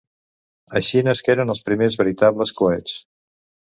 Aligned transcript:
Així 0.79 1.03
nasqueren 1.09 1.55
els 1.55 1.63
primers 1.67 1.99
veritables 2.03 2.55
coets. 2.63 2.97